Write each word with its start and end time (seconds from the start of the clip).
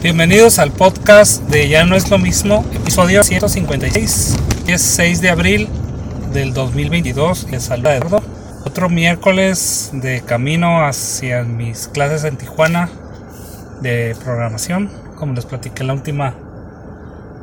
Bienvenidos 0.00 0.60
al 0.60 0.70
podcast 0.70 1.42
de 1.48 1.68
Ya 1.68 1.84
no 1.84 1.96
es 1.96 2.08
lo 2.08 2.18
mismo, 2.18 2.64
episodio 2.72 3.24
156. 3.24 4.36
Es 4.68 4.80
6 4.80 5.20
de 5.20 5.28
abril 5.28 5.68
del 6.32 6.54
2022. 6.54 7.50
Les 7.50 7.64
saluda 7.64 7.96
Eduardo. 7.96 8.22
Otro 8.64 8.88
miércoles 8.88 9.90
de 9.92 10.20
camino 10.20 10.86
hacia 10.86 11.42
mis 11.42 11.88
clases 11.88 12.22
en 12.22 12.36
Tijuana 12.36 12.88
de 13.80 14.14
programación, 14.22 14.88
como 15.16 15.32
les 15.32 15.46
platiqué 15.46 15.82
en 15.82 15.88
la 15.88 15.94
última 15.94 16.34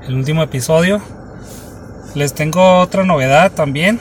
el 0.08 0.16
último 0.16 0.42
episodio. 0.42 1.02
Les 2.14 2.34
tengo 2.34 2.80
otra 2.80 3.04
novedad 3.04 3.52
también. 3.52 4.00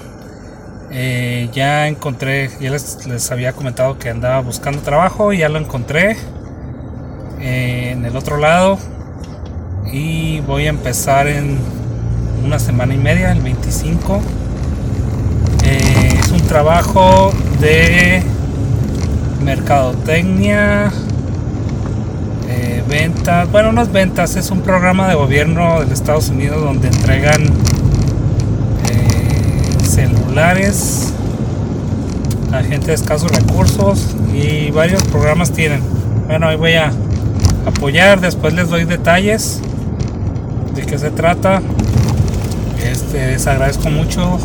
Eh, 0.93 1.49
ya 1.53 1.89
encontré, 1.89 2.51
ya 2.61 2.71
les, 2.71 3.05
les 3.05 3.33
había 3.33 3.53
comentado 3.53 3.99
que 3.99 4.11
andaba 4.11 4.41
buscando 4.43 4.81
trabajo 4.81 5.33
y 5.33 5.39
ya 5.39 5.49
lo 5.49 5.59
encontré 5.59 6.17
en 7.45 8.07
el 8.07 8.17
otro 8.17 8.39
lado 8.39 8.79
y 9.93 10.41
voy 10.41 10.67
a 10.67 10.71
empezar 10.71 11.29
en 11.29 11.59
una 12.45 12.59
semana 12.59 12.95
y 12.95 12.99
media, 12.99 13.33
el 13.33 13.41
25. 13.41 14.21
Eh, 15.65 16.19
es 16.19 16.31
un 16.31 16.41
trabajo 16.41 17.33
de 17.61 18.23
mercadotecnia, 19.45 20.91
eh, 22.49 22.83
ventas, 22.89 23.51
bueno, 23.53 23.73
no 23.73 23.87
ventas, 23.87 24.37
es 24.37 24.51
un 24.51 24.63
programa 24.63 25.09
de 25.09 25.15
gobierno 25.15 25.85
de 25.85 25.93
Estados 25.93 26.31
Unidos 26.31 26.63
donde 26.63 26.89
entregan 26.89 27.43
eh, 28.89 29.85
celulares 29.85 31.13
a 32.53 32.63
gente 32.63 32.87
de 32.87 32.95
escasos 32.95 33.31
recursos 33.33 34.17
y 34.33 34.71
varios 34.71 35.03
programas 35.05 35.53
tienen. 35.53 35.83
Bueno, 36.27 36.49
ahí 36.49 36.57
voy 36.57 36.75
a 36.75 36.91
apoyar. 37.67 38.21
Después 38.21 38.55
les 38.55 38.69
doy 38.69 38.85
detalles 38.85 39.61
de 40.75 40.83
qué 40.83 40.99
se 40.99 41.11
trata. 41.11 41.63
Este, 42.83 43.29
les 43.29 43.47
agradezco 43.47 43.91
mucho 43.91 44.39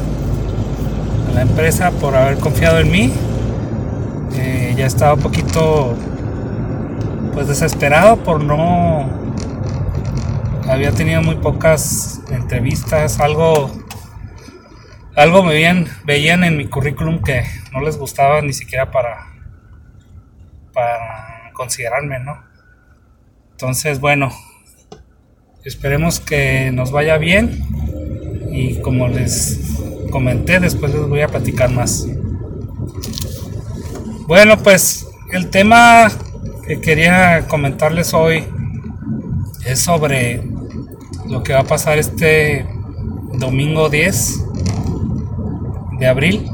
a 1.30 1.34
la 1.34 1.42
empresa 1.42 1.92
por 1.92 2.16
haber 2.16 2.38
confiado 2.38 2.80
en 2.80 2.92
mí. 2.92 3.14
Eh, 4.36 4.74
ya 4.78 4.86
estaba 4.86 5.16
un 5.16 5.22
poquito 5.22 5.96
pues 7.34 7.48
desesperado 7.48 8.18
por 8.18 8.44
no 8.44 9.10
había 10.68 10.92
tenido 10.92 11.22
muy 11.22 11.36
pocas 11.36 12.22
entrevistas 12.30 13.20
algo 13.20 13.72
algo 15.16 15.44
me 15.44 15.54
veían, 15.54 15.88
veían 16.06 16.44
en 16.44 16.58
mi 16.58 16.68
currículum 16.68 17.22
que 17.22 17.44
no 17.74 17.82
les 17.82 17.98
gustaba 17.98 18.42
ni 18.42 18.54
siquiera 18.54 18.92
para 18.92 19.28
para 20.74 21.52
considerarme 21.54 22.20
no 22.20 22.49
entonces, 23.60 24.00
bueno, 24.00 24.32
esperemos 25.66 26.22
que 26.22 26.72
nos 26.72 26.94
vaya 26.94 27.18
bien 27.18 27.62
y 28.54 28.80
como 28.80 29.10
les 29.10 29.60
comenté, 30.12 30.62
después 30.62 30.94
les 30.94 31.06
voy 31.06 31.20
a 31.20 31.28
platicar 31.28 31.70
más. 31.70 32.08
Bueno, 34.28 34.58
pues 34.64 35.08
el 35.34 35.50
tema 35.50 36.10
que 36.66 36.80
quería 36.80 37.50
comentarles 37.50 38.14
hoy 38.14 38.46
es 39.66 39.80
sobre 39.80 40.42
lo 41.28 41.44
que 41.44 41.52
va 41.52 41.60
a 41.60 41.66
pasar 41.66 41.98
este 41.98 42.66
domingo 43.34 43.90
10 43.90 44.40
de 46.00 46.08
abril. 46.08 46.50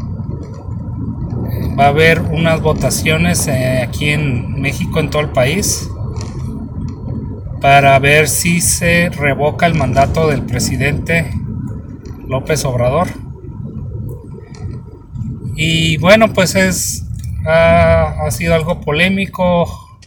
Va 1.80 1.86
a 1.86 1.90
haber 1.90 2.20
unas 2.20 2.62
votaciones 2.62 3.46
eh, 3.46 3.84
aquí 3.88 4.10
en 4.10 4.60
México, 4.60 5.00
en 5.00 5.12
todo 5.12 5.22
el 5.22 5.30
país 5.30 5.88
para 7.62 7.98
ver 8.00 8.28
si 8.28 8.62
se 8.62 9.10
revoca 9.10 9.66
el 9.66 9.76
mandato 9.76 10.28
del 10.28 10.44
presidente 10.44 11.32
López 12.28 12.66
Obrador. 12.66 13.08
Y 15.56 15.98
bueno, 15.98 16.34
pues 16.34 16.56
es 16.56 17.06
ha, 17.46 18.30
sido 18.32 18.56
algo 18.56 18.82
polémico. 18.82 20.00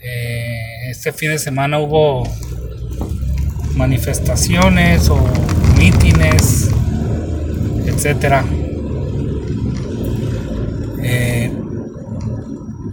Eh, 0.00 0.90
este 0.90 1.12
fin 1.12 1.30
de 1.30 1.38
semana 1.38 1.78
hubo 1.78 2.22
manifestaciones 3.74 5.08
o 5.10 5.18
mítines, 5.78 6.70
etcétera. 7.86 8.44
Eh, 11.02 11.52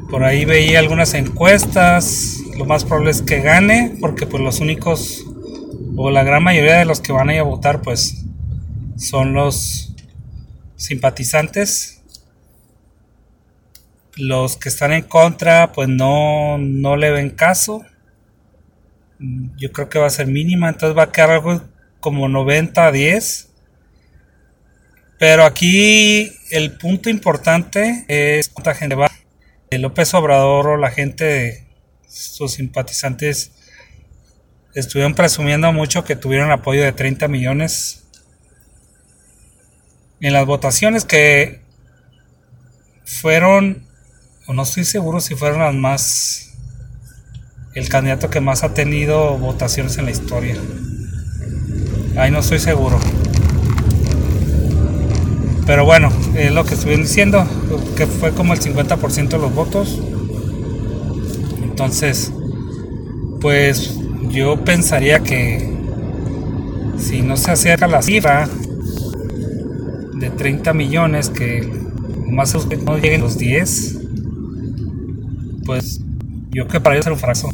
por 0.09 0.23
ahí 0.23 0.45
veía 0.45 0.79
algunas 0.79 1.13
encuestas 1.13 2.42
lo 2.57 2.65
más 2.65 2.85
probable 2.85 3.11
es 3.11 3.21
que 3.21 3.41
gane, 3.41 3.95
porque 3.99 4.25
pues 4.27 4.41
los 4.41 4.59
únicos, 4.59 5.25
o 5.95 6.09
la 6.11 6.23
gran 6.23 6.43
mayoría 6.43 6.77
de 6.77 6.85
los 6.85 6.99
que 6.99 7.11
van 7.11 7.29
a 7.29 7.33
ir 7.33 7.39
a 7.39 7.43
votar, 7.43 7.81
pues 7.81 8.25
son 8.97 9.33
los 9.33 9.95
simpatizantes. 10.75 12.01
Los 14.15 14.57
que 14.57 14.69
están 14.69 14.91
en 14.93 15.03
contra, 15.03 15.71
pues 15.71 15.89
no, 15.89 16.57
no 16.59 16.95
le 16.97 17.11
ven 17.11 17.31
caso. 17.31 17.83
Yo 19.57 19.71
creo 19.71 19.89
que 19.89 19.99
va 19.99 20.07
a 20.07 20.11
ser 20.11 20.27
mínima, 20.27 20.69
entonces 20.69 20.97
va 20.97 21.03
a 21.03 21.11
quedar 21.11 21.31
algo 21.31 21.61
como 21.99 22.27
90 22.27 22.85
a 22.85 22.91
10. 22.91 23.49
Pero 25.17 25.45
aquí 25.45 26.31
el 26.51 26.77
punto 26.77 27.09
importante 27.09 28.05
es 28.07 28.49
cuánta 28.49 28.75
gente 28.75 28.95
va. 28.95 29.09
López 29.71 30.13
Obrador 30.13 30.67
o 30.67 30.77
la 30.77 30.91
gente 30.91 31.65
sus 32.13 32.53
simpatizantes 32.53 33.51
estuvieron 34.75 35.15
presumiendo 35.15 35.73
mucho 35.73 36.03
que 36.03 36.15
tuvieron 36.15 36.51
apoyo 36.51 36.83
de 36.83 36.91
30 36.91 37.27
millones 37.27 38.03
en 40.21 40.33
las 40.33 40.45
votaciones 40.45 41.05
que 41.05 41.61
fueron, 43.03 43.87
o 44.47 44.53
no 44.53 44.61
estoy 44.61 44.85
seguro 44.85 45.19
si 45.21 45.35
fueron 45.35 45.59
las 45.59 45.73
más, 45.73 46.53
el 47.73 47.89
candidato 47.89 48.29
que 48.29 48.39
más 48.39 48.63
ha 48.63 48.75
tenido 48.75 49.37
votaciones 49.39 49.97
en 49.97 50.05
la 50.05 50.11
historia. 50.11 50.55
Ahí 52.15 52.29
no 52.29 52.39
estoy 52.39 52.59
seguro. 52.59 52.99
Pero 55.65 55.83
bueno, 55.83 56.11
es 56.35 56.51
lo 56.51 56.63
que 56.63 56.75
estuvieron 56.75 57.03
diciendo, 57.05 57.45
que 57.97 58.05
fue 58.05 58.33
como 58.33 58.53
el 58.53 58.59
50% 58.59 59.29
de 59.29 59.37
los 59.39 59.53
votos. 59.53 59.99
Entonces, 61.83 62.31
pues 63.41 63.99
yo 64.29 64.63
pensaría 64.63 65.19
que 65.19 65.69
si 66.97 67.21
no 67.21 67.35
se 67.35 67.51
acerca 67.51 67.87
la 67.87 68.01
cifra 68.01 68.47
de 70.13 70.29
30 70.29 70.73
millones, 70.73 71.29
que 71.29 71.69
más 72.29 72.55
o 72.55 72.65
menos 72.65 72.85
no 72.85 72.97
lleguen 72.97 73.19
los 73.19 73.37
10, 73.37 73.97
pues 75.65 75.99
yo 76.51 76.67
creo 76.67 76.67
que 76.67 76.79
para 76.79 76.95
ellos 76.95 77.03
ser 77.03 77.11
un 77.11 77.19
fracaso. 77.19 77.49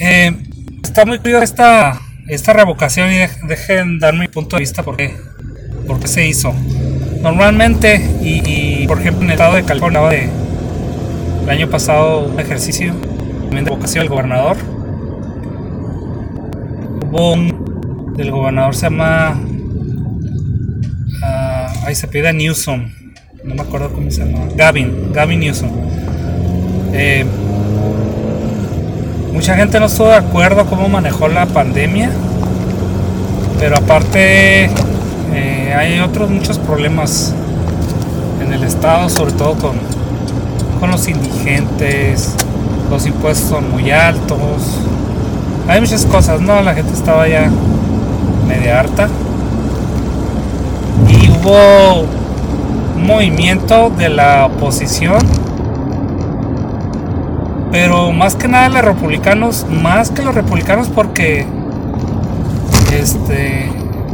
Eh, 0.00 0.34
está 0.82 1.04
muy 1.04 1.18
curiosa 1.18 1.44
esta, 1.44 2.00
esta 2.28 2.54
revocación 2.54 3.10
y 3.12 3.46
dejen 3.46 3.98
dar 3.98 4.14
mi 4.14 4.28
punto 4.28 4.56
de 4.56 4.60
vista 4.60 4.82
porque, 4.82 5.14
porque 5.86 6.08
se 6.08 6.26
hizo. 6.26 6.54
Normalmente, 7.20 8.00
y, 8.22 8.86
por 8.86 9.00
ejemplo 9.00 9.24
en 9.24 9.28
el 9.28 9.32
estado 9.32 9.56
de 9.56 9.64
California, 9.64 10.00
de 10.08 10.30
el 11.46 11.50
año 11.50 11.70
pasado 11.70 12.26
un 12.26 12.40
ejercicio 12.40 12.92
de 13.52 13.70
vocación 13.70 14.02
del 14.02 14.08
gobernador. 14.08 14.56
Hubo 17.08 17.34
un. 17.34 18.14
El 18.18 18.32
gobernador 18.32 18.74
se 18.74 18.82
llama. 18.82 19.40
Ahí 21.84 21.94
se 21.94 22.08
pide 22.08 22.32
Newsom. 22.32 22.90
No 23.44 23.54
me 23.54 23.62
acuerdo 23.62 23.92
cómo 23.92 24.10
se 24.10 24.24
llama. 24.24 24.48
Gavin. 24.56 25.12
Gavin 25.12 25.38
Newsom. 25.38 25.70
Eh, 26.92 27.24
mucha 29.32 29.54
gente 29.54 29.78
no 29.78 29.86
estuvo 29.86 30.08
de 30.08 30.16
acuerdo 30.16 30.66
cómo 30.66 30.88
manejó 30.88 31.28
la 31.28 31.46
pandemia. 31.46 32.10
Pero 33.60 33.76
aparte. 33.76 34.64
Eh, 35.32 35.74
hay 35.76 36.00
otros 36.00 36.28
muchos 36.28 36.58
problemas 36.58 37.32
en 38.44 38.52
el 38.52 38.64
estado, 38.64 39.08
sobre 39.08 39.32
todo 39.32 39.54
con 39.54 39.85
con 40.78 40.90
los 40.90 41.08
indigentes, 41.08 42.34
los 42.90 43.06
impuestos 43.06 43.48
son 43.48 43.70
muy 43.70 43.90
altos, 43.90 44.80
hay 45.68 45.80
muchas 45.80 46.06
cosas, 46.06 46.40
¿no? 46.40 46.62
La 46.62 46.74
gente 46.74 46.92
estaba 46.92 47.26
ya 47.28 47.50
media 48.46 48.80
harta. 48.80 49.08
Y 51.08 51.28
hubo 51.30 52.06
un 52.96 53.06
movimiento 53.06 53.90
de 53.90 54.08
la 54.08 54.46
oposición, 54.46 55.18
pero 57.72 58.12
más 58.12 58.36
que 58.36 58.48
nada 58.48 58.68
los 58.68 58.82
republicanos, 58.82 59.66
más 59.70 60.10
que 60.10 60.22
los 60.22 60.34
republicanos 60.34 60.88
porque 60.88 61.46
este 62.92 63.70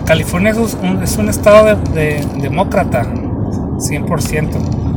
California 0.06 0.50
es 0.50 0.76
un, 0.82 1.02
es 1.02 1.16
un 1.16 1.28
estado 1.28 1.76
de, 1.94 2.26
demócrata, 2.40 3.04
100%. 3.04 4.91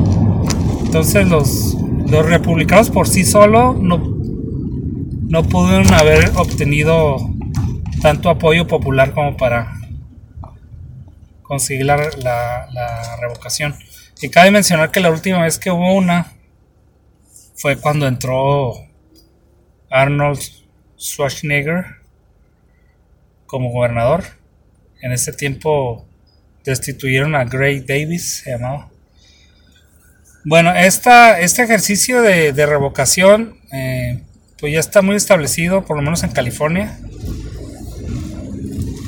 Entonces 0.96 1.28
los, 1.28 2.26
republicanos 2.26 2.90
por 2.90 3.10
sí 3.10 3.26
solo 3.26 3.74
no, 3.74 3.98
no 3.98 5.44
pudieron 5.44 5.94
haber 5.94 6.30
obtenido 6.38 7.18
tanto 8.02 8.30
apoyo 8.30 8.66
popular 8.66 9.14
como 9.14 9.36
para 9.36 9.74
conseguir 11.42 11.86
la, 11.86 11.98
la, 11.98 13.18
revocación. 13.20 13.76
Y 14.22 14.30
cabe 14.30 14.52
mencionar 14.52 14.90
que 14.90 15.02
la 15.02 15.12
última 15.12 15.44
vez 15.44 15.60
que 15.60 15.70
hubo 15.70 15.94
una 15.94 16.32
fue 17.56 17.76
cuando 17.76 18.08
entró 18.08 18.72
Arnold 19.90 20.40
Schwarzenegger 20.98 21.88
como 23.48 23.70
gobernador. 23.74 24.24
En 25.02 25.12
ese 25.12 25.34
tiempo 25.34 26.06
destituyeron 26.64 27.36
a 27.36 27.44
Gray 27.44 27.82
Davis, 27.82 28.44
se 28.46 28.52
llamaba. 28.52 28.95
Bueno, 30.48 30.72
esta, 30.76 31.40
este 31.40 31.64
ejercicio 31.64 32.22
de, 32.22 32.52
revocación 32.68 33.56
eh, 33.72 34.22
pues 34.60 34.74
ya 34.74 34.80
está 34.80 35.02
muy 35.02 35.16
establecido, 35.16 35.84
por 35.84 35.98
lo 35.98 36.04
menos 36.04 36.22
en 36.22 36.30
California. 36.30 37.00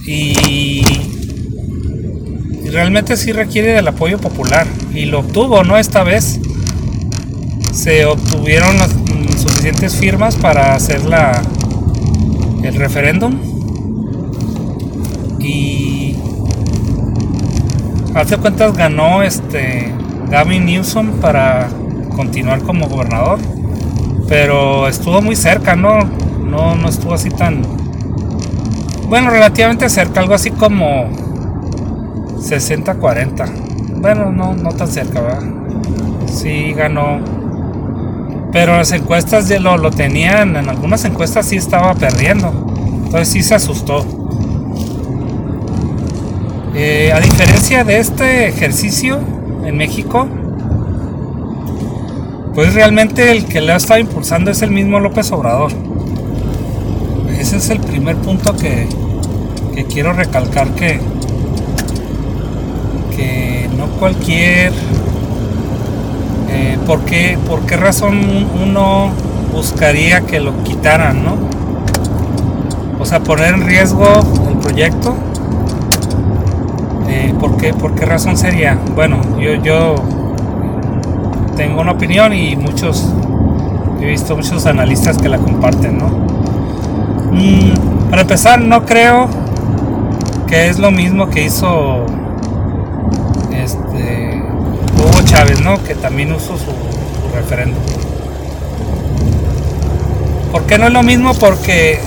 Y, 0.04 0.82
realmente 2.72 3.16
sí 3.18 3.34
requiere 3.34 3.74
del 3.74 3.88
apoyo 3.88 4.18
popular. 4.18 4.66
Y 4.96 5.06
lo 5.06 5.20
obtuvo, 5.20 5.64
¿no? 5.64 5.78
Esta 5.78 6.02
vez 6.02 6.40
se 7.72 8.06
obtuvieron 8.06 8.76
las 8.80 8.90
suficientes 9.40 9.96
firmas 9.96 10.36
para 10.38 10.74
hacer 10.74 11.06
la, 11.06 11.40
el 12.64 12.74
referéndum. 12.74 13.40
Y 15.40 16.16
hace 18.16 18.38
cuentas 18.38 18.76
ganó 18.76 19.22
este 19.22 19.94
Gavin 20.30 20.66
Newsom 20.66 21.20
para 21.20 21.68
continuar 22.16 22.62
como 22.62 22.88
gobernador 22.88 23.40
pero 24.28 24.88
estuvo 24.88 25.22
muy 25.22 25.36
cerca, 25.36 25.76
¿no? 25.76 26.00
No, 26.04 26.76
no 26.76 26.90
estuvo 26.90 27.14
así 27.14 27.30
tan... 27.30 27.62
Bueno, 29.08 29.30
relativamente 29.30 29.90
cerca, 29.90 30.20
algo 30.20 30.34
así 30.34 30.52
como 30.52 31.10
60-40. 32.40 34.00
Bueno, 34.02 34.32
no, 34.32 34.54
no 34.54 34.72
tan 34.72 34.88
cerca, 34.90 35.22
¿verdad? 35.22 35.44
Sí 36.28 36.74
ganó. 36.74 37.20
Pero 38.52 38.78
las 38.78 38.92
encuestas 38.92 39.48
ya 39.48 39.60
lo, 39.60 39.78
lo 39.78 39.92
tenían, 39.92 40.58
en 40.58 40.68
algunas 40.70 41.06
encuestas 41.06 41.46
sí 41.46 41.56
estaba 41.56 41.94
perdiendo. 41.94 42.50
Entonces 43.06 43.30
sí 43.30 43.44
se 43.44 43.56
asustó. 43.56 44.06
Eh, 46.76 47.12
a 47.14 47.20
diferencia 47.22 47.84
de 47.84 48.00
este 48.00 48.50
ejercicio 48.50 49.20
en 49.68 49.76
México, 49.76 50.28
pues 52.56 52.74
realmente 52.74 53.32
el 53.32 53.46
que 53.46 53.60
le 53.60 53.74
ha 53.74 53.76
estado 53.76 54.00
impulsando 54.00 54.50
es 54.50 54.62
el 54.62 54.72
mismo 54.72 55.00
López 55.00 55.32
Obrador. 55.34 55.72
Ese 57.38 57.58
es 57.58 57.70
el 57.70 57.80
primer 57.82 58.16
punto 58.16 58.56
que, 58.56 58.88
quiero 59.94 60.14
recalcar 60.14 60.70
que, 60.70 61.00
que 63.16 63.70
no 63.78 63.88
cualquier... 64.00 64.72
Eh, 66.50 66.78
¿por, 66.88 67.02
qué, 67.02 67.38
¿Por 67.48 67.60
qué 67.66 67.76
razón 67.76 68.48
uno 68.64 69.12
buscaría 69.54 70.22
que 70.22 70.40
lo 70.40 70.64
quitaran, 70.64 71.24
no? 71.24 71.36
O 73.00 73.06
sea, 73.06 73.20
poner 73.20 73.54
en 73.54 73.68
riesgo 73.68 74.08
el 74.50 74.58
proyecto. 74.58 75.16
Eh, 77.20 77.34
¿por, 77.40 77.58
qué, 77.58 77.74
¿Por 77.74 77.96
qué 77.96 78.06
razón 78.06 78.38
sería? 78.38 78.78
Bueno, 78.94 79.20
yo, 79.40 79.56
yo 79.56 79.96
tengo 81.56 81.82
una 81.82 81.94
opinión 81.94 82.32
y 82.32 82.56
muchos, 82.56 83.12
he 84.00 84.06
visto 84.06 84.36
muchos 84.36 84.68
analistas 84.68 85.18
que 85.18 85.28
la 85.28 85.40
comparten, 85.40 85.98
¿no? 85.98 86.10
Mm, 87.32 88.10
para 88.12 88.22
empezar, 88.22 88.62
no 88.62 88.86
creo 88.86 89.28
que 90.46 90.68
es 90.68 90.78
lo 90.78 90.92
mismo 90.92 91.32
que 91.32 91.46
hizo 91.46 92.06
este 93.52 94.44
Hugo 95.00 95.26
Chávez, 95.26 95.60
¿no? 95.62 95.84
Que 95.84 95.96
también 95.96 96.32
usó 96.34 96.56
su, 96.56 96.72
referéndum. 97.34 97.82
¿Por 100.52 100.68
qué 100.68 100.78
no 100.78 100.86
es 100.86 100.94
lo 100.94 101.02
mismo? 101.02 101.34
Porque 101.34 102.00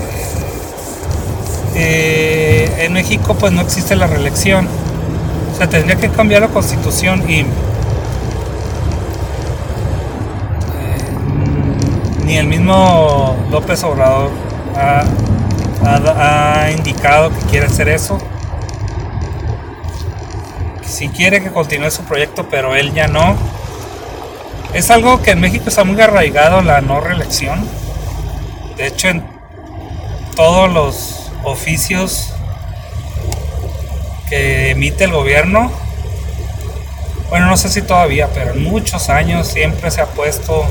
eh, 1.74 2.72
en 2.78 2.92
México 2.92 3.34
pues 3.34 3.52
no 3.52 3.60
existe 3.60 3.96
la 3.96 4.06
reelección. 4.06 4.68
Tendría 5.68 5.96
que 5.96 6.08
cambiar 6.08 6.40
la 6.40 6.48
constitución 6.48 7.30
y 7.30 7.44
ni 12.24 12.38
el 12.38 12.46
mismo 12.46 13.36
López 13.50 13.84
Obrador 13.84 14.30
ha, 14.74 16.70
indicado 16.70 17.30
que 17.30 17.40
quiere 17.46 17.66
hacer 17.66 17.88
eso. 17.88 18.18
Si 20.84 21.08
quiere 21.08 21.42
que 21.42 21.50
continúe 21.50 21.90
su 21.90 22.02
proyecto, 22.04 22.46
pero 22.50 22.74
él 22.74 22.92
ya 22.94 23.06
no. 23.06 23.36
Es 24.72 24.90
algo 24.90 25.20
que 25.22 25.32
en 25.32 25.40
México 25.40 25.66
está 25.68 25.84
muy 25.84 26.00
arraigado 26.00 26.62
la 26.62 26.80
no 26.80 27.00
reelección. 27.00 27.68
De 28.76 28.86
hecho, 28.86 29.08
en 29.08 29.24
todos 30.36 30.72
los 30.72 31.30
oficios 31.44 32.32
que 34.30 34.70
emite 34.70 35.04
el 35.04 35.12
gobierno, 35.12 35.70
bueno, 37.28 37.46
no 37.46 37.56
sé 37.56 37.68
si 37.68 37.82
todavía, 37.82 38.28
pero 38.32 38.52
en 38.52 38.62
muchos 38.64 39.08
años 39.10 39.46
siempre 39.46 39.90
se 39.90 40.00
ha 40.00 40.06
puesto 40.06 40.66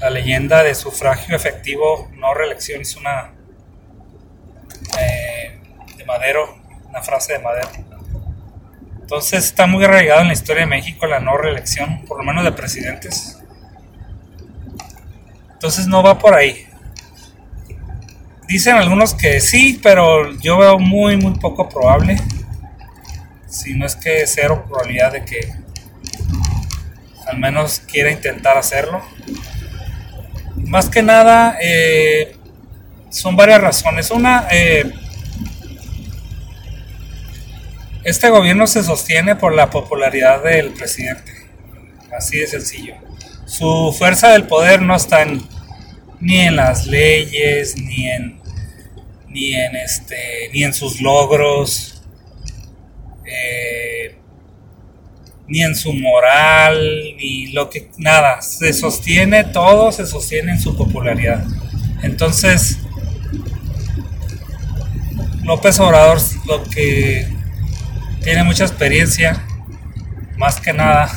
la 0.00 0.10
leyenda 0.10 0.62
de 0.62 0.74
sufragio 0.74 1.36
efectivo, 1.36 2.10
no 2.16 2.34
reelección, 2.34 2.82
es 2.82 2.96
una 2.96 3.32
eh, 5.00 5.58
de 5.96 6.04
Madero, 6.04 6.58
una 6.88 7.00
frase 7.02 7.34
de 7.34 7.38
Madero. 7.38 7.68
Entonces 9.00 9.44
está 9.44 9.66
muy 9.66 9.84
arraigado 9.84 10.20
en 10.20 10.28
la 10.28 10.32
historia 10.34 10.62
de 10.62 10.66
México 10.68 11.06
la 11.06 11.20
no 11.20 11.36
reelección, 11.36 12.04
por 12.06 12.18
lo 12.18 12.24
menos 12.24 12.44
de 12.44 12.52
presidentes. 12.52 13.38
Entonces 15.52 15.86
no 15.86 16.02
va 16.02 16.18
por 16.18 16.34
ahí. 16.34 16.66
Dicen 18.46 18.76
algunos 18.76 19.14
que 19.14 19.40
sí, 19.40 19.80
pero 19.82 20.30
yo 20.40 20.58
veo 20.58 20.78
muy, 20.78 21.16
muy 21.16 21.38
poco 21.38 21.68
probable. 21.70 22.18
Si 23.54 23.72
no 23.72 23.86
es 23.86 23.94
que 23.94 24.26
cero 24.26 24.64
probabilidad 24.66 25.12
de 25.12 25.24
que 25.24 25.54
al 27.26 27.38
menos 27.38 27.80
quiera 27.80 28.10
intentar 28.10 28.58
hacerlo. 28.58 29.00
Más 30.56 30.88
que 30.88 31.02
nada, 31.02 31.56
eh, 31.62 32.36
son 33.10 33.36
varias 33.36 33.60
razones. 33.60 34.10
Una, 34.10 34.48
eh, 34.50 34.92
este 38.02 38.28
gobierno 38.28 38.66
se 38.66 38.82
sostiene 38.82 39.36
por 39.36 39.54
la 39.54 39.70
popularidad 39.70 40.42
del 40.42 40.70
presidente. 40.72 41.32
Así 42.16 42.38
de 42.38 42.48
sencillo. 42.48 42.96
Su 43.46 43.94
fuerza 43.96 44.30
del 44.30 44.48
poder 44.48 44.82
no 44.82 44.96
está 44.96 45.24
ni 46.20 46.40
en 46.40 46.56
las 46.56 46.86
leyes, 46.86 47.76
ni 47.76 48.10
en, 48.10 48.40
ni 49.28 49.54
en, 49.54 49.76
este, 49.76 50.50
ni 50.52 50.64
en 50.64 50.74
sus 50.74 51.00
logros. 51.00 51.93
Eh, 53.26 54.18
ni 55.46 55.62
en 55.62 55.74
su 55.74 55.92
moral, 55.92 56.78
ni 57.16 57.48
lo 57.48 57.68
que, 57.68 57.90
nada, 57.98 58.40
se 58.40 58.72
sostiene, 58.72 59.44
todo 59.44 59.92
se 59.92 60.06
sostiene 60.06 60.52
en 60.52 60.60
su 60.60 60.76
popularidad. 60.76 61.44
Entonces, 62.02 62.78
López 65.42 65.78
Obrador 65.80 66.18
lo 66.46 66.62
que 66.64 67.28
tiene 68.22 68.44
mucha 68.44 68.64
experiencia, 68.64 69.44
más 70.38 70.60
que 70.60 70.72
nada, 70.72 71.10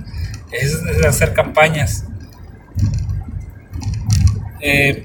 es 0.52 0.74
hacer 1.06 1.34
campañas. 1.34 2.04
Eh, 4.60 5.02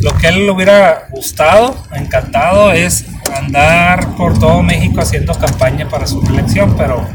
lo 0.00 0.16
que 0.18 0.26
a 0.26 0.30
él 0.30 0.44
le 0.44 0.50
hubiera 0.50 1.08
gustado, 1.10 1.74
encantado, 1.92 2.72
es 2.72 3.06
andar 3.36 4.14
por 4.16 4.38
todo 4.38 4.62
México 4.62 5.00
haciendo 5.00 5.34
campaña 5.34 5.88
para 5.88 6.06
su 6.06 6.20
reelección, 6.20 6.74
pero 6.76 7.06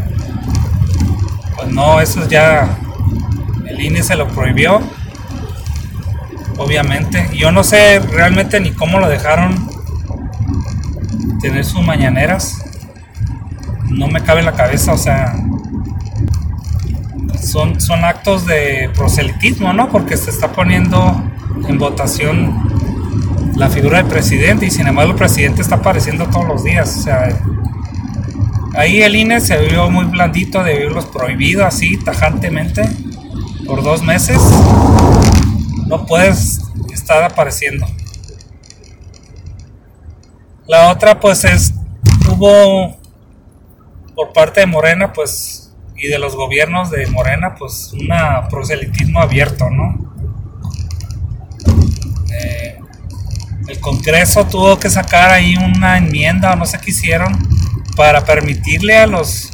pues 1.55 1.69
no, 1.69 2.01
eso 2.01 2.27
ya 2.27 2.77
el 3.67 3.81
INE 3.81 4.03
se 4.03 4.15
lo 4.15 4.27
prohibió, 4.27 4.79
obviamente. 6.57 7.29
Yo 7.33 7.51
no 7.51 7.63
sé 7.63 7.99
realmente 7.99 8.59
ni 8.59 8.71
cómo 8.71 8.99
lo 8.99 9.09
dejaron 9.09 9.69
tener 11.41 11.65
sus 11.65 11.83
mañaneras. 11.85 12.63
No 13.89 14.07
me 14.07 14.21
cabe 14.21 14.39
en 14.39 14.45
la 14.45 14.53
cabeza, 14.53 14.93
o 14.93 14.97
sea, 14.97 15.35
son, 17.41 17.79
son 17.79 18.03
actos 18.03 18.45
de 18.45 18.89
proselitismo, 18.95 19.73
¿no? 19.73 19.89
Porque 19.89 20.17
se 20.17 20.29
está 20.29 20.51
poniendo 20.51 21.23
en 21.67 21.77
votación 21.77 22.74
la 23.55 23.69
figura 23.69 23.97
del 23.97 24.07
presidente 24.07 24.65
y 24.65 24.71
sin 24.71 24.87
embargo 24.87 25.11
el 25.11 25.17
presidente 25.17 25.61
está 25.61 25.75
apareciendo 25.75 26.27
todos 26.27 26.47
los 26.47 26.63
días, 26.63 26.97
o 26.97 27.01
sea, 27.01 27.41
Ahí 28.77 29.01
el 29.01 29.15
INE 29.15 29.39
se 29.39 29.57
vio 29.57 29.89
muy 29.89 30.03
blandito 30.03 30.61
de 30.61 30.77
verlos 30.77 31.05
prohibido 31.05 31.65
así 31.65 31.97
tajantemente 31.97 32.83
por 33.65 33.81
dos 33.81 34.03
meses. 34.03 34.37
No 35.87 36.05
puedes 36.05 36.59
está 36.91 37.25
apareciendo. 37.25 37.85
La 40.67 40.89
otra 40.91 41.19
pues 41.21 41.45
es, 41.45 41.73
hubo 42.29 42.97
por 44.13 44.33
parte 44.33 44.61
de 44.61 44.65
Morena 44.65 45.13
pues 45.13 45.73
y 45.95 46.07
de 46.07 46.19
los 46.19 46.35
gobiernos 46.35 46.91
de 46.91 47.07
Morena 47.07 47.55
pues 47.55 47.93
un 47.93 48.09
proselitismo 48.49 49.21
abierto, 49.21 49.69
¿no? 49.69 50.13
Eh, 52.33 52.74
el 53.67 53.79
Congreso 53.79 54.45
tuvo 54.45 54.79
que 54.79 54.89
sacar 54.89 55.31
ahí 55.31 55.55
una 55.57 55.97
enmienda 55.97 56.53
o 56.53 56.55
no 56.55 56.65
sé 56.65 56.79
qué 56.79 56.91
hicieron 56.91 57.37
para 57.95 58.23
permitirle 58.23 58.97
a 58.97 59.07
los 59.07 59.51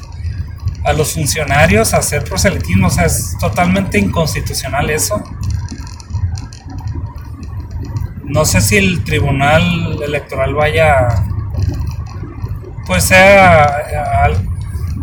a 0.84 0.94
los 0.94 1.14
funcionarios 1.14 1.94
hacer 1.94 2.24
proselitismo, 2.24 2.88
o 2.88 2.90
sea, 2.90 3.06
es 3.06 3.38
totalmente 3.40 4.00
inconstitucional 4.00 4.90
eso. 4.90 5.22
No 8.24 8.46
sé 8.46 8.62
si 8.62 8.78
el 8.78 9.04
tribunal 9.04 10.02
electoral 10.04 10.56
vaya, 10.56 11.08
pues 12.88 13.04
sea 13.04 14.28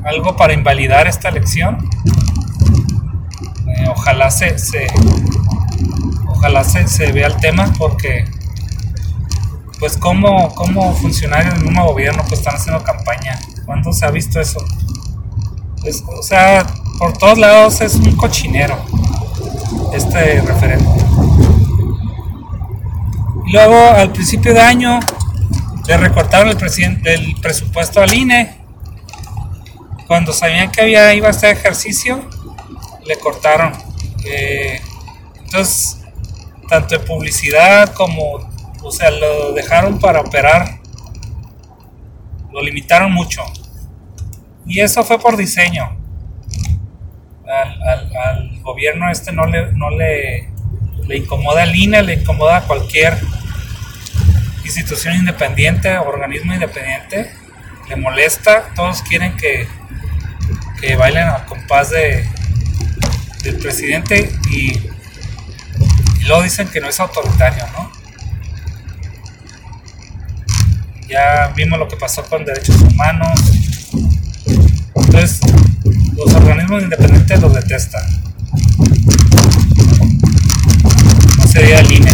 algo 0.04 0.36
para 0.36 0.52
invalidar 0.52 1.06
esta 1.06 1.28
elección. 1.28 1.88
Eh, 3.66 3.86
ojalá 3.90 4.30
se, 4.30 4.58
se 4.58 4.86
ojalá 6.26 6.64
se, 6.64 6.88
se, 6.88 7.12
vea 7.12 7.26
el 7.26 7.36
tema 7.36 7.72
porque 7.78 8.24
pues 9.78 9.96
como, 9.96 10.54
como 10.54 10.92
funcionarios 10.94 11.54
del 11.54 11.64
mismo 11.64 11.86
gobierno 11.86 12.22
pues 12.28 12.40
están 12.40 12.56
haciendo 12.56 12.82
campaña. 12.82 13.38
¿Cuándo 13.64 13.92
se 13.92 14.04
ha 14.04 14.10
visto 14.10 14.40
eso? 14.40 14.64
o 16.06 16.22
sea, 16.22 16.66
por 16.98 17.16
todos 17.16 17.38
lados 17.38 17.80
es 17.80 17.94
un 17.94 18.16
cochinero 18.16 18.76
este 19.94 20.40
referente. 20.42 20.86
Luego 23.52 23.90
al 23.94 24.12
principio 24.12 24.52
de 24.52 24.60
año 24.60 25.00
le 25.86 25.96
recortaron 25.96 26.48
el, 26.48 27.06
el 27.06 27.36
presupuesto 27.40 28.00
al 28.00 28.12
INE. 28.12 28.58
Cuando 30.06 30.32
sabían 30.32 30.70
que 30.70 30.82
había 30.82 31.14
iba 31.14 31.28
a 31.28 31.30
este 31.30 31.50
ejercicio, 31.50 32.28
le 33.06 33.18
cortaron. 33.18 33.72
Eh, 34.24 34.80
entonces, 35.40 35.98
tanto 36.68 36.96
en 36.96 37.04
publicidad 37.04 37.94
como, 37.94 38.47
o 38.82 38.90
sea, 38.90 39.10
lo 39.10 39.52
dejaron 39.52 39.98
para 39.98 40.20
operar. 40.20 40.78
Lo 42.52 42.62
limitaron 42.62 43.12
mucho. 43.12 43.42
Y 44.66 44.80
eso 44.80 45.02
fue 45.04 45.18
por 45.18 45.36
diseño. 45.36 45.96
Al, 47.46 48.60
gobierno 48.60 49.10
este 49.10 49.32
no 49.32 49.46
le, 49.46 49.72
no 49.72 49.88
le, 49.88 50.50
incomoda 51.16 51.62
al 51.62 51.74
INE, 51.74 52.02
le 52.02 52.14
incomoda 52.14 52.58
a 52.58 52.62
cualquier 52.64 53.16
institución 54.62 55.14
independiente, 55.14 55.96
organismo 55.96 56.52
independiente, 56.52 57.32
le 57.88 57.96
molesta, 57.96 58.68
todos 58.76 59.00
quieren 59.00 59.34
que, 59.38 59.66
que 60.82 60.96
bailen 60.96 61.28
al 61.28 61.46
compás 61.46 61.88
de, 61.88 62.28
del 63.42 63.56
presidente 63.56 64.30
y, 64.50 64.72
y 66.20 66.24
luego 66.26 66.42
dicen 66.42 66.68
que 66.68 66.82
no 66.82 66.88
es 66.88 67.00
autoritario, 67.00 67.64
¿no? 67.72 67.97
Ya 71.08 71.52
vimos 71.56 71.78
lo 71.78 71.88
que 71.88 71.96
pasó 71.96 72.22
con 72.24 72.44
derechos 72.44 72.76
humanos, 72.82 73.40
entonces, 75.10 75.40
los 76.16 76.34
organismos 76.34 76.82
independientes 76.82 77.40
los 77.40 77.54
detestan. 77.54 78.02
No 81.38 81.46
sería 81.46 81.80
el 81.80 81.90
INE. 81.90 82.12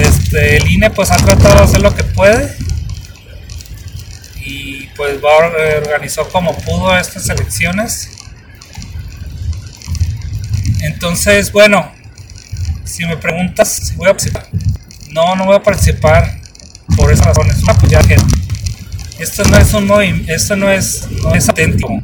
Este, 0.00 0.56
el 0.56 0.70
INE 0.70 0.90
pues 0.90 1.10
ha 1.10 1.16
tratado 1.18 1.56
de 1.56 1.62
hacer 1.62 1.82
lo 1.82 1.94
que 1.94 2.04
puede 2.04 2.56
y 4.44 4.86
pues 4.96 5.22
va, 5.22 5.36
organizó 5.78 6.28
como 6.30 6.56
pudo 6.56 6.96
estas 6.96 7.28
elecciones. 7.28 8.08
Entonces, 10.80 11.52
bueno, 11.52 11.92
si 12.84 13.04
me 13.04 13.16
preguntas 13.16 13.68
si 13.68 13.94
voy 13.94 14.08
a 14.08 14.12
participar, 14.12 14.48
no, 15.10 15.36
no 15.36 15.44
voy 15.44 15.56
a 15.56 15.62
participar 15.62 16.41
por 16.96 17.12
esas 17.12 17.26
razones. 17.26 17.62
Ya 17.88 18.00
esto 19.18 19.44
no 19.44 19.56
es 19.56 19.74
un 19.74 19.90
esto 20.28 20.56
no 20.56 20.70
es, 20.70 21.06
no 21.22 21.34
es 21.34 21.48
auténtico. 21.48 22.00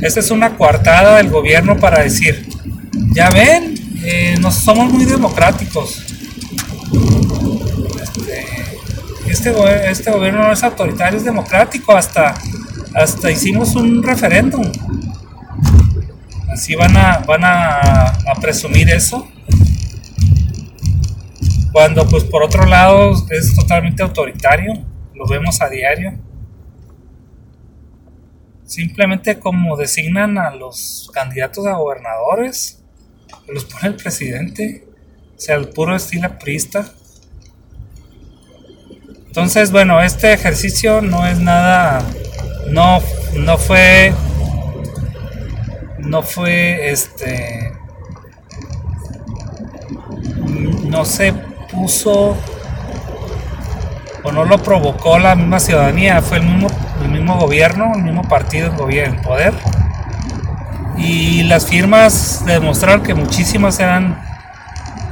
Esta 0.00 0.20
es 0.20 0.30
una 0.30 0.56
coartada 0.56 1.18
del 1.18 1.28
gobierno 1.28 1.76
para 1.78 2.02
decir, 2.02 2.48
ya 3.12 3.28
ven, 3.30 3.74
eh, 4.02 4.36
no 4.40 4.50
somos 4.50 4.92
muy 4.92 5.04
democráticos. 5.04 6.02
Este, 9.28 9.50
este, 9.50 9.90
este, 9.90 10.10
gobierno 10.10 10.44
no 10.44 10.52
es 10.52 10.62
autoritario, 10.62 11.18
es 11.18 11.24
democrático. 11.24 11.92
Hasta, 11.94 12.34
hasta 12.94 13.30
hicimos 13.30 13.74
un 13.74 14.02
referéndum. 14.02 14.70
Así 16.52 16.74
van 16.74 16.96
a, 16.96 17.18
van 17.26 17.44
a 17.44 18.34
presumir 18.40 18.88
eso. 18.90 19.28
Cuando 21.76 22.08
pues 22.08 22.24
por 22.24 22.42
otro 22.42 22.64
lado 22.64 23.12
es 23.28 23.54
totalmente 23.54 24.02
autoritario. 24.02 24.82
Lo 25.12 25.26
vemos 25.26 25.60
a 25.60 25.68
diario 25.68 26.18
simplemente 28.64 29.38
como 29.38 29.76
designan 29.76 30.38
a 30.38 30.52
los 30.52 31.10
candidatos 31.12 31.66
a 31.66 31.74
gobernadores, 31.74 32.82
los 33.46 33.66
pone 33.66 33.88
el 33.88 33.96
presidente, 33.96 34.88
o 35.36 35.38
sea, 35.38 35.56
el 35.56 35.68
puro 35.68 35.94
estilo 35.94 36.38
prista. 36.38 36.90
Entonces, 39.26 39.70
bueno, 39.70 40.00
este 40.00 40.32
ejercicio 40.32 41.02
no 41.02 41.26
es 41.26 41.38
nada, 41.38 42.02
no, 42.70 43.02
no 43.34 43.58
fue, 43.58 44.14
no 45.98 46.22
fue, 46.22 46.88
este, 46.90 47.74
no 50.88 51.04
se 51.04 51.34
puso 51.76 52.36
o 54.24 54.32
no 54.32 54.44
lo 54.44 54.58
provocó 54.58 55.20
la 55.20 55.36
misma 55.36 55.60
ciudadanía, 55.60 56.20
fue 56.20 56.38
el 56.38 56.44
mismo 56.44 56.68
el 57.02 57.10
mismo 57.10 57.38
gobierno, 57.38 57.92
el 57.94 58.02
mismo 58.02 58.22
partido 58.22 58.68
en 58.68 58.76
gobierno, 58.76 59.22
poder. 59.22 59.54
Y 60.96 61.42
las 61.44 61.66
firmas 61.66 62.44
demostraron 62.46 63.02
que 63.02 63.14
muchísimas 63.14 63.78
eran, 63.80 64.20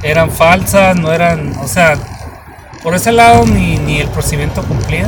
eran 0.03 0.31
falsas, 0.31 0.95
no 0.95 1.11
eran, 1.11 1.55
o 1.57 1.67
sea, 1.67 1.95
por 2.83 2.95
ese 2.95 3.11
lado 3.11 3.45
ni, 3.45 3.77
ni 3.77 3.99
el 3.99 4.07
procedimiento 4.07 4.63
cumplía. 4.63 5.07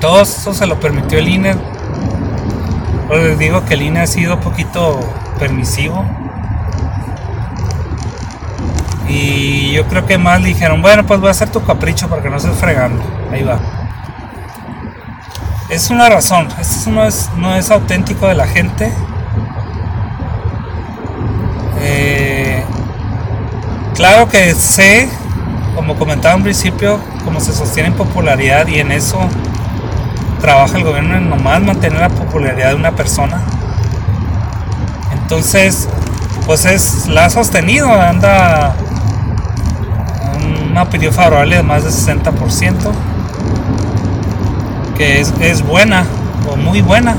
Todo 0.00 0.22
eso 0.22 0.54
se 0.54 0.66
lo 0.66 0.80
permitió 0.80 1.18
el 1.18 1.28
INE. 1.28 1.54
Pero 3.08 3.28
les 3.28 3.38
digo 3.38 3.64
que 3.64 3.74
el 3.74 3.82
INE 3.82 4.00
ha 4.00 4.06
sido 4.06 4.36
un 4.36 4.40
poquito 4.40 5.00
permisivo. 5.38 6.04
Y 9.10 9.72
yo 9.72 9.86
creo 9.88 10.06
que 10.06 10.18
más 10.18 10.42
dijeron, 10.44 10.80
bueno, 10.82 11.04
pues 11.04 11.18
voy 11.20 11.28
a 11.28 11.32
hacer 11.32 11.50
tu 11.50 11.62
capricho 11.64 12.08
para 12.08 12.22
que 12.22 12.30
no 12.30 12.36
estés 12.36 12.56
fregando. 12.56 13.02
Ahí 13.32 13.42
va 13.42 13.58
es 15.70 15.88
una 15.90 16.08
razón. 16.08 16.48
Esto 16.60 16.90
no 16.90 17.04
es, 17.04 17.30
no 17.36 17.54
es 17.54 17.70
auténtico 17.70 18.26
de 18.28 18.34
la 18.34 18.46
gente. 18.46 18.92
Eh, 21.80 22.64
claro 23.94 24.28
que 24.28 24.54
sé, 24.54 25.08
como 25.74 25.96
comentaba 25.96 26.34
en 26.34 26.42
principio, 26.42 27.00
cómo 27.24 27.40
se 27.40 27.52
sostiene 27.52 27.90
en 27.90 27.94
popularidad 27.94 28.66
y 28.66 28.80
en 28.80 28.92
eso 28.92 29.20
trabaja 30.40 30.76
el 30.76 30.84
gobierno 30.84 31.16
en 31.16 31.30
nomás 31.30 31.62
mantener 31.62 32.00
la 32.00 32.08
popularidad 32.08 32.70
de 32.70 32.74
una 32.74 32.92
persona. 32.92 33.40
Entonces, 35.12 35.88
pues 36.46 36.64
es 36.64 37.06
la 37.06 37.26
ha 37.26 37.30
sostenido, 37.30 37.88
anda 37.88 38.74
una 40.70 40.82
opinión 40.82 41.12
favorable 41.12 41.56
de 41.56 41.62
más 41.62 41.82
del 41.82 41.92
60% 41.92 42.74
que 44.96 45.18
es, 45.18 45.62
buena 45.62 46.04
o 46.46 46.56
muy 46.56 46.82
buena, 46.82 47.16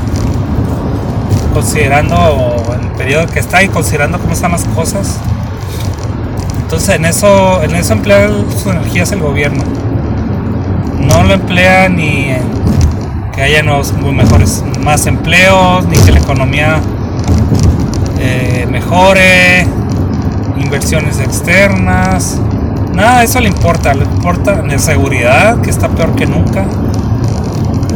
considerando 1.51 2.75
el 2.79 2.87
periodo 2.89 3.25
que 3.25 3.39
está 3.39 3.63
y 3.63 3.69
considerando 3.69 4.19
cómo 4.19 4.33
están 4.33 4.51
las 4.51 4.65
cosas. 4.65 5.17
Entonces 6.61 6.89
en 6.95 7.05
eso, 7.05 7.63
en 7.63 7.75
eso 7.75 7.93
emplea 7.93 8.29
sus 8.51 8.67
energías 8.67 9.11
el 9.13 9.19
gobierno. 9.19 9.63
No 10.99 11.23
lo 11.23 11.33
emplea 11.33 11.89
ni 11.89 12.35
que 13.33 13.41
haya 13.41 13.63
nuevos, 13.63 13.93
mejores, 13.93 14.63
más 14.79 15.07
empleos, 15.07 15.83
ni 15.87 15.97
que 15.97 16.11
la 16.11 16.19
economía 16.19 16.79
eh, 18.19 18.67
mejore, 18.69 19.65
inversiones 20.57 21.19
externas, 21.19 22.39
nada 22.93 23.23
eso 23.23 23.39
le 23.39 23.47
importa, 23.47 23.93
le 23.93 24.03
importa 24.03 24.61
la 24.61 24.79
seguridad, 24.79 25.61
que 25.61 25.69
está 25.69 25.89
peor 25.89 26.15
que 26.15 26.25
nunca, 26.25 26.65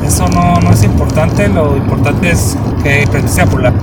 eso 0.05 0.27
no, 0.29 0.71
es 0.71 0.83
importante, 0.83 1.47
lo 1.47 1.75
importante 1.75 2.29
es 2.29 2.57
que 2.83 3.07
sea 3.27 3.45
popular. 3.45 3.73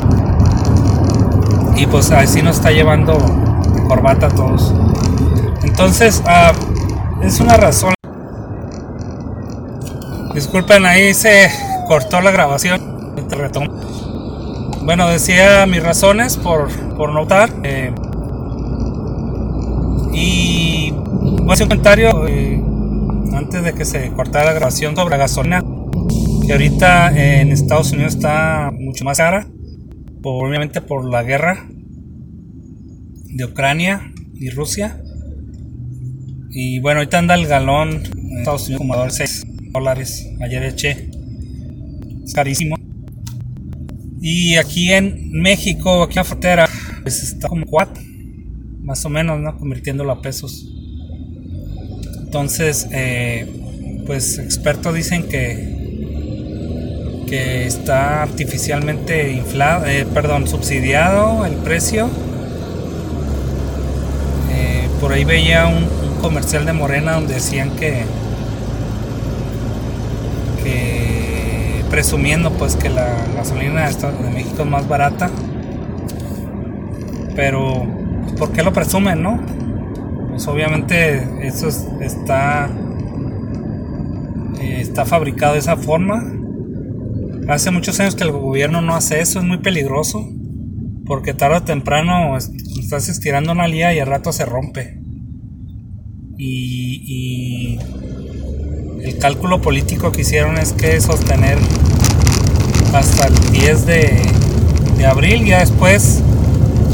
Y 1.77 1.87
pues 1.87 2.11
así 2.13 2.43
nos 2.43 2.57
está 2.57 2.71
llevando 2.71 3.19
corbata 3.89 4.29
todos. 4.29 4.73
Entonces, 5.63 6.23
ah, 6.27 6.53
es 7.23 7.41
una 7.41 7.57
razón. 7.57 7.95
Disculpen, 10.35 10.87
ahí 10.87 11.13
se 11.13 11.51
cortó 11.89 12.21
la 12.21 12.31
grabación. 12.31 12.81
Bueno, 14.85 15.09
decía 15.09 15.67
mis 15.67 15.83
razones 15.83 16.37
por, 16.37 16.69
por 16.97 17.13
notar. 17.13 17.51
Eh, 17.63 17.93
y 20.13 20.82
voy 21.43 21.51
a 21.51 21.53
hacer 21.55 21.65
un 21.65 21.71
comentario 21.71 22.29
eh, 22.29 22.63
antes 23.35 23.65
de 23.65 23.73
que 23.75 23.85
se 23.85 24.11
cortara 24.13 24.47
la 24.47 24.53
grabación 24.53 24.95
sobre 24.95 25.11
la 25.11 25.17
gasolina, 25.17 25.63
que 26.47 26.53
ahorita 26.53 27.41
en 27.41 27.51
Estados 27.51 27.93
Unidos 27.93 28.15
está 28.15 28.71
mucho 28.73 29.05
más 29.05 29.19
cara, 29.19 29.49
obviamente 30.23 30.81
por 30.81 31.05
la 31.05 31.23
guerra 31.25 31.67
de 31.69 33.45
Ucrania 33.45 34.13
y 34.35 34.51
Rusia. 34.51 35.03
Y 36.51 36.79
bueno, 36.81 37.01
ahorita 37.01 37.19
anda 37.19 37.35
el 37.35 37.47
galón 37.47 38.03
en 38.05 38.39
Estados 38.39 38.69
Unidos 38.69 38.79
como 38.79 38.95
a 38.95 39.11
6 39.11 39.47
dólares. 39.73 40.29
Ayer 40.41 40.63
eché. 40.65 41.11
Es 42.25 42.35
carísimo. 42.35 42.77
Y 44.21 44.57
aquí 44.57 44.93
en 44.93 45.33
México, 45.33 46.03
aquí 46.03 46.19
a 46.19 46.25
frontera, 46.25 46.69
pues 47.03 47.23
está 47.23 47.49
como 47.49 47.67
4. 47.67 48.03
Más 48.83 49.05
o 49.05 49.09
menos, 49.09 49.41
¿no? 49.41 49.57
Convirtiéndolo 49.57 50.13
a 50.13 50.21
pesos. 50.21 50.82
Entonces, 52.33 52.89
eh, 52.93 53.47
pues 54.07 54.39
expertos 54.39 54.95
dicen 54.95 55.29
que 55.29 55.83
que 57.29 57.67
está 57.67 58.23
artificialmente 58.23 59.33
inflado, 59.33 59.87
eh, 59.87 60.07
perdón, 60.13 60.47
subsidiado 60.47 61.47
el 61.47 61.55
precio 61.55 62.11
por 65.03 65.13
ahí 65.13 65.25
veía 65.25 65.67
un, 65.67 66.03
comercial 66.23 66.65
de 66.65 66.73
Morena 66.73 67.15
donde 67.15 67.35
decían 67.35 67.71
que, 67.71 68.05
que 70.63 71.83
presumiendo 71.91 72.53
pues 72.53 72.77
que 72.77 72.89
la 72.89 73.17
gasolina 73.35 73.91
de 73.91 74.31
México 74.31 74.63
es 74.63 74.69
más 74.69 74.87
barata. 74.87 75.29
Pero 77.35 77.85
¿por 78.39 78.53
qué 78.53 78.63
lo 78.63 78.73
presumen, 78.73 79.21
no? 79.21 79.41
Pues 80.33 80.49
obviamente 80.49 81.47
eso 81.47 81.69
está 81.69 82.71
eh, 84.63 84.81
está 84.81 85.05
fabricado 85.05 85.53
de 85.53 85.59
esa 85.59 85.77
forma. 85.77 86.25
Hace 87.49 87.71
muchos 87.71 88.01
años 88.01 88.15
que 88.15 88.25
el 88.25 88.33
gobierno 88.33 88.81
no 88.81 88.95
hace 88.95 89.21
eso, 89.21 89.41
es 89.41 89.45
muy 89.45 89.59
peligroso. 89.59 90.27
Porque 91.05 91.35
tarde 91.35 91.59
o 91.59 91.63
temprano 91.65 92.39
estás 92.39 93.11
estirando 93.11 93.53
una 93.53 93.69
lía 93.69 93.93
y 93.93 93.99
al 93.99 94.07
rato 94.07 94.33
se 94.33 94.47
rompe. 94.47 94.99
Y, 96.39 97.79
el 99.03 99.19
cálculo 99.19 99.61
político 99.61 100.13
que 100.13 100.23
hicieron 100.23 100.57
es 100.57 100.73
que 100.73 100.99
sostener 101.01 101.59
hasta 102.95 103.27
el 103.27 103.35
10 103.53 103.87
de, 103.87 104.23
de 104.97 105.07
abril, 105.07 105.45
ya 105.45 105.59
después 105.59 106.23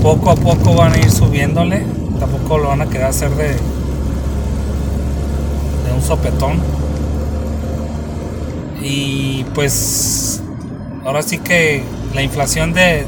poco 0.02 0.30
a 0.30 0.34
poco 0.34 0.74
van 0.74 0.94
a 0.94 0.98
ir 0.98 1.10
subiéndole, 1.10 1.84
tampoco 2.18 2.58
lo 2.58 2.68
van 2.68 2.82
a 2.82 2.86
querer 2.86 3.06
hacer 3.06 3.30
de, 3.30 3.48
de 3.48 3.54
un 5.94 6.02
sopetón. 6.02 6.60
Y 8.80 9.44
pues 9.54 10.40
ahora 11.04 11.22
sí 11.22 11.38
que 11.38 11.82
la 12.14 12.22
inflación 12.22 12.72
de, 12.72 13.04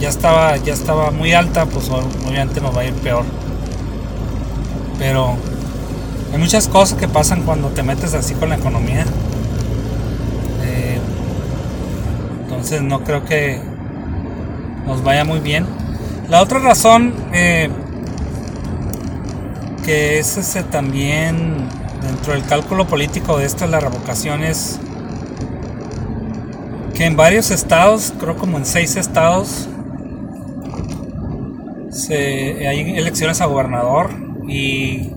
ya 0.00 0.08
estaba, 0.08 0.56
ya 0.56 0.72
estaba 0.72 1.10
muy 1.10 1.32
alta, 1.32 1.66
pues 1.66 1.90
obviamente 1.90 2.60
nos 2.60 2.76
va 2.76 2.82
a 2.82 2.84
ir 2.84 2.94
peor. 2.94 3.24
Pero 4.98 5.36
hay 6.32 6.38
muchas 6.38 6.68
cosas 6.68 6.98
que 6.98 7.08
pasan 7.08 7.42
cuando 7.42 7.68
te 7.68 7.82
metes 7.82 8.14
así 8.14 8.34
con 8.34 8.50
la 8.50 8.56
economía. 8.56 9.04
Eh, 10.64 10.98
entonces 12.42 12.82
no 12.82 13.02
creo 13.04 13.24
que 13.24 13.60
nos 14.86 15.02
vaya 15.02 15.24
muy 15.24 15.40
bien. 15.40 15.66
La 16.28 16.42
otra 16.42 16.58
razón 16.58 17.14
eh, 17.32 17.70
que 19.88 20.18
es 20.18 20.36
ese 20.36 20.64
también 20.64 21.66
dentro 22.02 22.34
del 22.34 22.44
cálculo 22.44 22.86
político 22.86 23.38
de 23.38 23.46
esto 23.46 23.66
la 23.66 23.80
revocación 23.80 24.44
es 24.44 24.78
que 26.94 27.06
en 27.06 27.16
varios 27.16 27.50
estados, 27.50 28.12
creo 28.20 28.36
como 28.36 28.58
en 28.58 28.66
seis 28.66 28.96
estados, 28.96 29.66
hay 32.10 32.98
elecciones 32.98 33.40
a 33.40 33.46
gobernador 33.46 34.10
y 34.46 35.08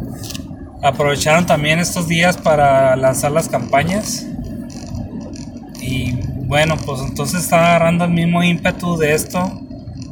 aprovecharon 0.81 1.45
también 1.45 1.79
estos 1.79 2.07
días 2.07 2.37
para 2.37 2.95
lanzar 2.95 3.33
las 3.33 3.49
campañas. 3.49 4.25
Y 5.81 6.13
bueno 6.45 6.77
pues 6.85 7.01
entonces 7.01 7.41
está 7.41 7.57
agarrando 7.57 8.05
el 8.05 8.11
mismo 8.11 8.41
ímpetu 8.41 8.95
de 8.95 9.15
esto 9.15 9.51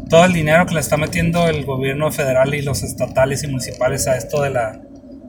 todo 0.10 0.26
el 0.26 0.34
dinero 0.34 0.66
que 0.66 0.74
le 0.74 0.80
está 0.80 0.98
metiendo 0.98 1.48
el 1.48 1.66
gobierno 1.66 2.12
federal 2.12 2.54
y 2.56 2.62
los 2.62 2.84
estatales 2.84 3.44
y 3.44 3.48
municipales 3.48 4.08
a 4.08 4.18
esto 4.18 4.42
de 4.42 4.50
la 4.50 4.82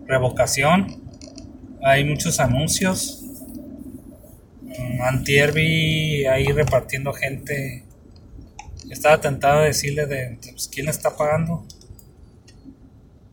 revocación 0.06 1.02
hay 1.82 2.04
muchos 2.04 2.40
anuncios 2.40 3.24
Antier 5.02 5.54
ahí 6.30 6.46
repartiendo 6.52 7.12
gente 7.12 7.84
estaba 8.90 9.20
tentado 9.20 9.60
de 9.60 9.68
decirle 9.68 10.06
de 10.06 10.38
pues, 10.42 10.68
quién 10.68 10.86
le 10.86 10.92
está 10.92 11.16
pagando. 11.16 11.64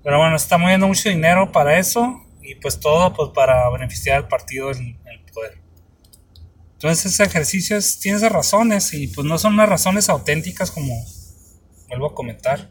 Pero 0.04 0.20
bueno, 0.20 0.36
está 0.36 0.58
moviendo 0.58 0.88
mucho 0.88 1.10
dinero 1.10 1.52
para 1.52 1.78
eso 1.78 2.24
y 2.42 2.56
pues 2.56 2.80
todo 2.80 3.14
pues 3.14 3.32
para 3.34 3.70
beneficiar 3.72 4.18
al 4.18 4.28
partido 4.28 4.72
en 4.72 4.98
el 5.06 5.20
poder. 5.34 5.60
Entonces 6.74 7.14
ese 7.14 7.24
ejercicio 7.24 7.78
tiene 8.00 8.18
esas 8.18 8.32
razones 8.32 8.94
y 8.94 9.08
pues 9.08 9.26
no 9.26 9.38
son 9.38 9.54
unas 9.54 9.68
razones 9.68 10.10
auténticas 10.10 10.72
como 10.72 10.94
vuelvo 11.88 12.08
a 12.08 12.16
comentar. 12.16 12.70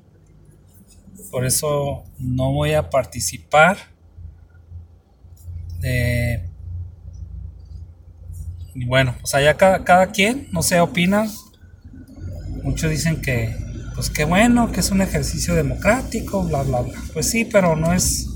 Por 1.31 1.44
eso 1.44 2.05
no 2.18 2.52
voy 2.52 2.74
a 2.74 2.90
participar. 2.90 3.76
y 8.74 8.85
bueno, 8.85 9.14
pues 9.20 9.35
allá 9.35 9.57
cada, 9.57 9.85
cada 9.85 10.11
quien, 10.11 10.48
no 10.52 10.62
sé, 10.62 10.81
opina 10.81 11.26
muchos 12.66 12.90
dicen 12.90 13.22
que, 13.22 13.55
pues 13.94 14.11
qué 14.11 14.24
bueno, 14.24 14.72
que 14.72 14.81
es 14.81 14.90
un 14.90 15.00
ejercicio 15.00 15.55
democrático, 15.55 16.42
bla, 16.42 16.62
bla, 16.62 16.81
bla. 16.81 16.94
Pues 17.12 17.31
sí, 17.31 17.44
pero 17.44 17.76
no 17.76 17.92
es... 17.92 18.26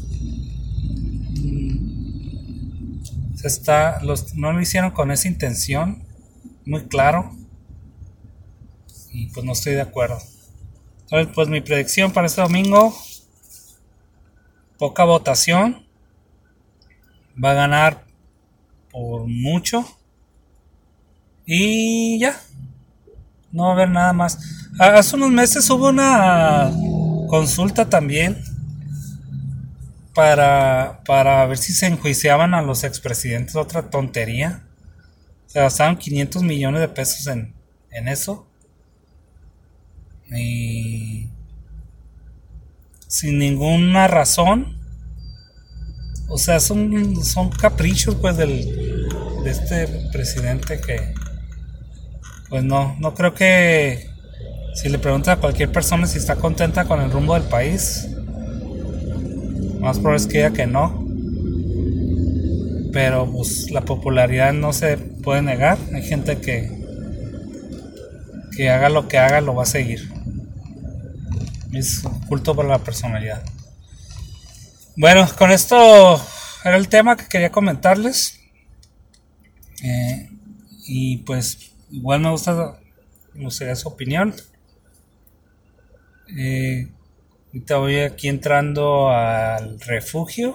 Mm, 1.42 3.02
se 3.34 3.48
está, 3.48 4.00
los, 4.04 4.36
no 4.36 4.52
lo 4.52 4.60
hicieron 4.60 4.92
con 4.92 5.10
esa 5.10 5.26
intención, 5.26 6.04
muy 6.64 6.82
claro. 6.82 7.34
Y 9.12 9.26
pues 9.32 9.44
no 9.44 9.52
estoy 9.52 9.74
de 9.74 9.80
acuerdo. 9.80 10.18
Entonces, 11.10 11.34
pues 11.34 11.48
mi 11.48 11.60
predicción 11.60 12.12
para 12.12 12.28
este 12.28 12.40
domingo, 12.40 12.94
poca 14.78 15.02
votación. 15.02 15.84
Va 17.42 17.50
a 17.50 17.54
ganar 17.54 18.04
por 18.92 19.26
mucho. 19.26 19.84
Y 21.44 22.20
ya, 22.20 22.40
no 23.50 23.64
va 23.64 23.70
a 23.70 23.72
haber 23.72 23.90
nada 23.90 24.12
más. 24.12 24.38
Hace 24.78 25.16
unos 25.16 25.30
meses 25.30 25.68
hubo 25.70 25.88
una 25.88 26.70
consulta 27.28 27.88
también 27.88 28.40
para, 30.14 31.02
para 31.04 31.44
ver 31.46 31.58
si 31.58 31.72
se 31.72 31.86
enjuiciaban 31.86 32.54
a 32.54 32.62
los 32.62 32.84
expresidentes. 32.84 33.56
Otra 33.56 33.90
tontería. 33.90 34.62
Se 35.46 35.58
gastaron 35.58 35.96
500 35.96 36.44
millones 36.44 36.80
de 36.82 36.88
pesos 36.88 37.26
en, 37.26 37.52
en 37.90 38.06
eso. 38.06 38.46
Y 40.36 41.28
sin 43.06 43.38
ninguna 43.38 44.06
razón. 44.08 44.78
O 46.28 46.38
sea, 46.38 46.60
son, 46.60 47.24
son 47.24 47.50
caprichos 47.50 48.14
pues 48.14 48.36
del, 48.36 49.08
de 49.42 49.50
este 49.50 49.88
presidente 50.12 50.80
que 50.80 51.12
pues 52.48 52.62
no, 52.64 52.96
no 53.00 53.14
creo 53.14 53.34
que 53.34 54.08
si 54.74 54.88
le 54.88 54.98
pregunta 54.98 55.32
a 55.32 55.36
cualquier 55.36 55.72
persona 55.72 56.06
si 56.06 56.18
está 56.18 56.36
contenta 56.36 56.84
con 56.84 57.00
el 57.00 57.10
rumbo 57.10 57.34
del 57.34 57.44
país, 57.44 58.08
más 59.80 59.98
probable 59.98 60.18
es 60.18 60.26
que 60.26 60.38
diga 60.38 60.52
que 60.52 60.66
no. 60.66 61.04
Pero 62.92 63.30
pues 63.30 63.70
la 63.70 63.82
popularidad 63.82 64.52
no 64.52 64.72
se 64.72 64.96
puede 64.96 65.42
negar. 65.42 65.78
Hay 65.92 66.02
gente 66.02 66.38
que 66.38 66.78
que 68.56 68.68
haga 68.68 68.88
lo 68.88 69.08
que 69.08 69.18
haga 69.18 69.40
lo 69.40 69.54
va 69.54 69.62
a 69.62 69.66
seguir. 69.66 70.19
Es 71.72 72.02
culto 72.28 72.54
por 72.54 72.64
la 72.64 72.78
personalidad. 72.78 73.44
Bueno, 74.96 75.28
con 75.38 75.50
esto 75.50 76.20
era 76.64 76.76
el 76.76 76.88
tema 76.88 77.16
que 77.16 77.28
quería 77.28 77.50
comentarles. 77.50 78.40
Eh, 79.82 80.28
y 80.86 81.18
pues 81.18 81.72
igual 81.90 82.20
me 82.20 82.30
gusta, 82.30 82.78
no 83.34 83.50
sé, 83.50 83.74
su 83.76 83.88
opinión. 83.88 84.34
Eh, 86.36 86.88
Ahorita 87.52 87.78
voy 87.78 87.98
aquí 87.98 88.28
entrando 88.28 89.10
al 89.10 89.80
refugio, 89.80 90.54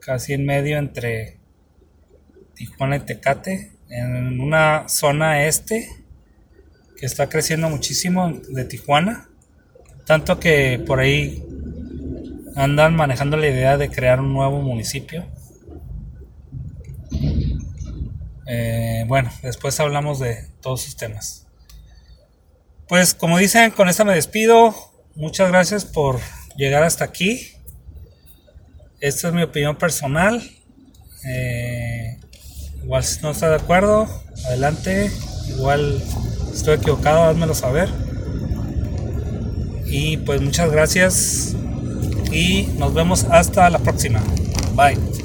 casi 0.00 0.32
en 0.32 0.46
medio 0.46 0.78
entre 0.78 1.36
Tijuana 2.54 2.96
y 2.96 3.00
Tecate, 3.00 3.72
en 3.90 4.40
una 4.40 4.88
zona 4.88 5.44
este 5.44 5.90
que 6.96 7.04
está 7.04 7.28
creciendo 7.28 7.68
muchísimo 7.68 8.32
de 8.48 8.64
Tijuana, 8.64 9.28
tanto 10.04 10.40
que 10.40 10.82
por 10.86 11.00
ahí 11.00 11.42
andan 12.56 12.94
manejando 12.94 13.36
la 13.36 13.48
idea 13.48 13.76
de 13.76 13.90
crear 13.90 14.20
un 14.20 14.32
nuevo 14.32 14.60
municipio. 14.60 15.24
Eh, 18.46 19.04
bueno, 19.06 19.30
después 19.42 19.78
hablamos 19.80 20.18
de 20.18 20.48
todos 20.60 20.82
sus 20.82 20.96
temas. 20.96 21.46
Pues 22.88 23.14
como 23.14 23.38
dicen, 23.38 23.70
con 23.70 23.88
esta 23.88 24.04
me 24.04 24.14
despido. 24.14 24.74
Muchas 25.14 25.48
gracias 25.48 25.84
por 25.84 26.20
llegar 26.56 26.82
hasta 26.82 27.04
aquí. 27.04 27.52
Esta 29.00 29.28
es 29.28 29.34
mi 29.34 29.42
opinión 29.42 29.76
personal. 29.76 30.42
Eh, 31.24 32.18
igual 32.82 33.04
si 33.04 33.20
no 33.22 33.30
está 33.30 33.48
de 33.48 33.56
acuerdo, 33.56 34.06
adelante. 34.46 35.10
Igual 35.48 36.02
estoy 36.52 36.76
equivocado, 36.76 37.24
házmelo 37.24 37.54
saber. 37.54 37.88
Y 39.92 40.16
pues 40.16 40.40
muchas 40.40 40.72
gracias. 40.72 41.54
Y 42.32 42.68
nos 42.78 42.94
vemos 42.94 43.24
hasta 43.24 43.68
la 43.68 43.78
próxima. 43.78 44.22
Bye. 44.74 45.21